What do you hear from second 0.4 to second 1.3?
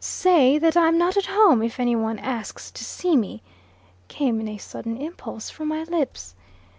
that I'm not at